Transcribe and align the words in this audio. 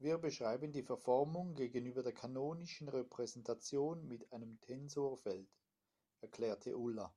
Wir 0.00 0.18
beschreiben 0.18 0.72
die 0.72 0.82
Verformung 0.82 1.54
gegenüber 1.54 2.02
der 2.02 2.12
kanonischen 2.12 2.88
Repräsentation 2.88 4.08
mit 4.08 4.32
einem 4.32 4.60
Tensorfeld, 4.62 5.48
erklärte 6.22 6.76
Ulla. 6.76 7.14